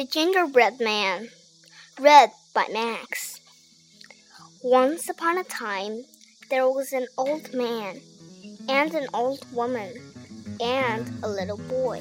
[0.00, 1.28] The Gingerbread Man,
[2.00, 3.38] read by Max.
[4.62, 6.06] Once upon a time,
[6.48, 8.00] there was an old man,
[8.66, 9.92] and an old woman,
[10.58, 11.98] and a little boy.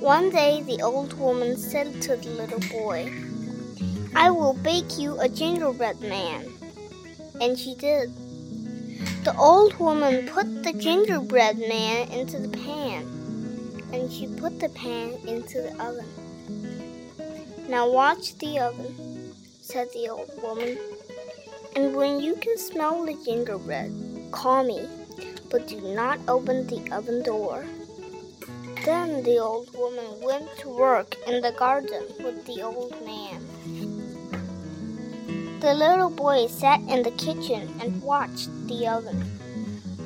[0.00, 3.12] One day, the old woman said to the little boy,
[4.14, 6.50] I will bake you a gingerbread man.
[7.42, 8.08] And she did.
[9.22, 13.02] The old woman put the gingerbread man into the pan,
[13.92, 16.06] and she put the pan into the oven.
[17.68, 20.78] Now watch the oven, said the old woman,
[21.76, 23.92] and when you can smell the gingerbread,
[24.32, 24.88] call me,
[25.50, 27.66] but do not open the oven door.
[28.86, 33.46] Then the old woman went to work in the garden with the old man.
[35.60, 39.22] The little boy sat in the kitchen and watched the oven.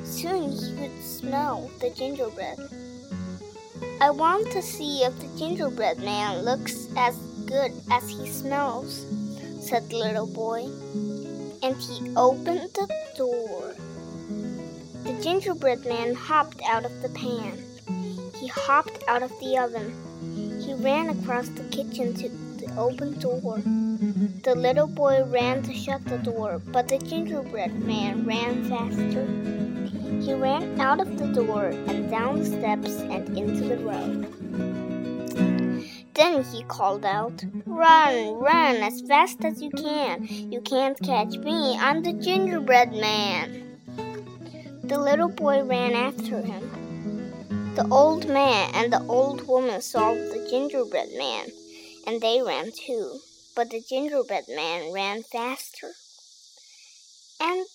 [0.03, 2.59] Soon he could smell the gingerbread.
[4.01, 9.05] I want to see if the gingerbread man looks as good as he smells,
[9.59, 10.69] said the little boy.
[11.61, 13.75] And he opened the door.
[15.03, 17.63] The gingerbread man hopped out of the pan.
[18.39, 19.93] He hopped out of the oven.
[20.61, 23.61] He ran across the kitchen to the open door.
[24.43, 29.25] The little boy ran to shut the door, but the gingerbread man ran faster.
[30.21, 34.72] He ran out of the door and down the steps and into the road.
[36.13, 40.27] Then he called out, Run, run as fast as you can.
[40.51, 41.75] You can't catch me.
[41.79, 43.79] I'm the gingerbread man.
[44.83, 47.73] The little boy ran after him.
[47.75, 51.47] The old man and the old woman saw the gingerbread man,
[52.05, 53.19] and they ran too.
[53.55, 55.93] But the gingerbread man ran faster.
[57.41, 57.65] And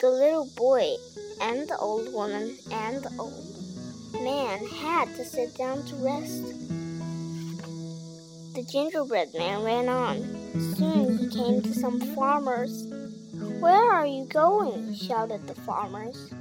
[0.00, 0.94] the little boy
[1.40, 6.81] and the old woman and the old man had to sit down to rest.
[8.62, 10.22] The gingerbread man ran on.
[10.76, 12.86] Soon he came to some farmers.
[13.58, 14.94] Where are you going?
[14.94, 16.32] shouted the farmers.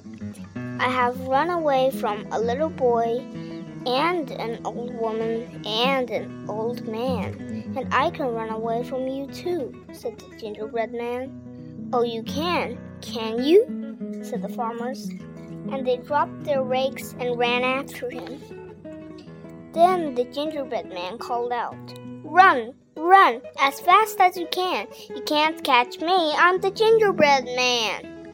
[0.56, 3.26] I have run away from a little boy
[3.88, 9.26] and an old woman and an old man, and I can run away from you
[9.26, 11.90] too, said the gingerbread man.
[11.92, 13.66] Oh, you can, can you?
[14.22, 15.09] said the farmers,
[15.72, 18.40] and they dropped their rakes and ran after him.
[19.74, 21.98] Then the gingerbread man called out,
[22.31, 24.88] Run, run, as fast as you can.
[25.14, 28.31] You can't catch me, I'm the gingerbread man.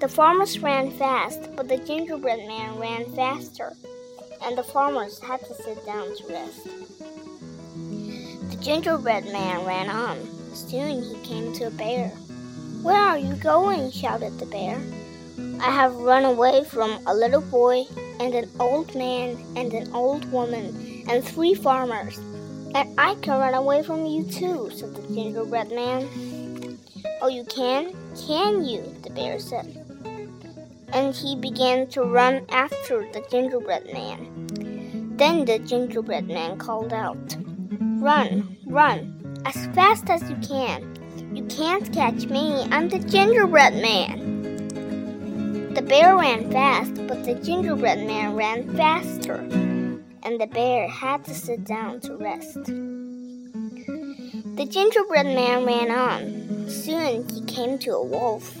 [0.00, 3.72] The farmers ran fast, but the gingerbread man ran faster,
[4.42, 6.64] and the farmers had to sit down to rest.
[8.50, 10.18] The gingerbread man ran on.
[10.52, 12.08] Soon he came to a bear.
[12.82, 13.92] Where are you going?
[13.92, 14.82] shouted the bear.
[15.60, 17.84] I have run away from a little boy
[18.18, 22.18] and an old man and an old woman and three farmers.
[22.74, 26.78] And I can run away from you too, said the gingerbread man.
[27.22, 27.94] Oh, you can?
[28.26, 28.82] Can you?
[29.02, 29.80] the bear said.
[30.92, 35.14] And he began to run after the gingerbread man.
[35.16, 37.36] Then the gingerbread man called out,
[38.00, 40.96] Run, run, as fast as you can.
[41.32, 45.74] You can't catch me, I'm the gingerbread man.
[45.74, 49.46] The bear ran fast, but the gingerbread man ran faster,
[50.24, 52.64] and the bear had to sit down to rest.
[54.56, 56.68] The gingerbread man ran on.
[56.68, 58.56] Soon he came to a wolf.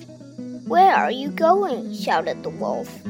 [0.66, 1.94] Where are you going?
[1.94, 3.00] shouted the wolf.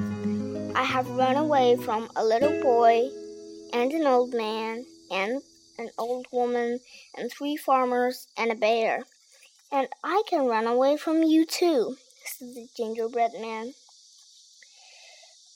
[0.76, 3.10] I have run away from a little boy
[3.72, 5.42] and an old man and
[5.78, 6.81] an old woman
[7.16, 9.04] and three farmers and a bear.
[9.72, 13.75] And I can run away from you too, said the gingerbread man.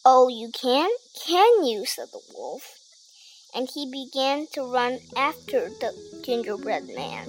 [0.05, 0.89] Oh, you can?
[1.27, 1.85] Can you?
[1.85, 2.78] said the wolf.
[3.55, 5.93] And he began to run after the
[6.23, 7.27] gingerbread man.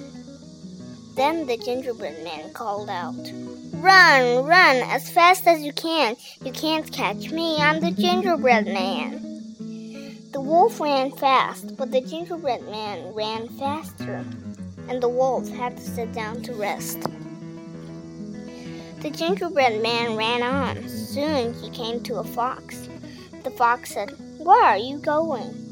[1.16, 3.14] Then the gingerbread man called out,
[3.72, 6.16] Run, run, as fast as you can.
[6.44, 9.30] You can't catch me, I'm the gingerbread man.
[10.32, 14.24] The wolf ran fast, but the gingerbread man ran faster,
[14.88, 17.00] and the wolf had to sit down to rest.
[19.00, 20.86] The gingerbread man ran on.
[20.88, 22.88] Soon he came to a fox.
[23.44, 25.69] The fox said, Where are you going?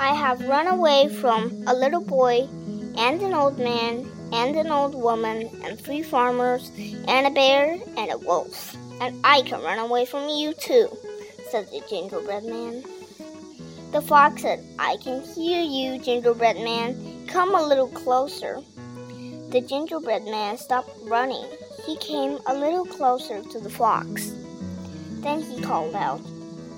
[0.00, 2.48] I have run away from a little boy
[2.96, 6.70] and an old man and an old woman and three farmers
[7.08, 8.76] and a bear and a wolf.
[9.00, 10.88] And I can run away from you too,
[11.50, 12.84] said the gingerbread man.
[13.90, 17.26] The fox said, I can hear you, gingerbread man.
[17.26, 18.60] Come a little closer.
[19.50, 21.46] The gingerbread man stopped running.
[21.86, 24.32] He came a little closer to the fox.
[25.22, 26.20] Then he called out,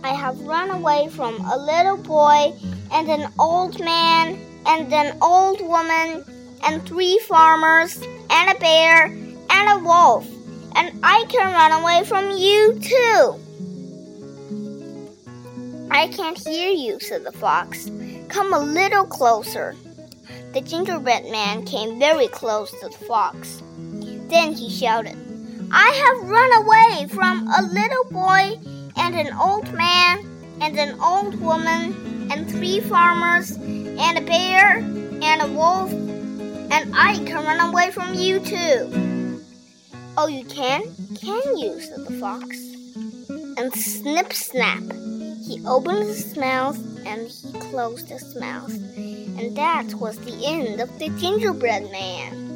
[0.03, 2.55] I have run away from a little boy
[2.93, 6.25] and an old man and an old woman,
[6.65, 10.27] and three farmers, and a bear, and a wolf,
[10.77, 13.41] and I can run away from you too.
[15.91, 17.91] I can't hear you, said the fox.
[18.29, 19.75] Come a little closer.
[20.53, 23.63] The gingerbread man came very close to the fox.
[24.29, 25.17] Then he shouted,
[25.73, 28.61] I have run away from a little boy
[28.97, 30.25] and an old man
[30.61, 37.23] and an old woman and three farmers and a bear and a wolf, and I
[37.27, 39.43] can run away from you too.
[40.17, 40.83] Oh, you can?
[41.21, 41.81] Can you?
[41.81, 42.59] said the fox.
[43.59, 44.83] And snip snap,
[45.47, 48.73] he opened his mouth and he closed his mouth.
[48.73, 52.50] And that was the end of the gingerbread man.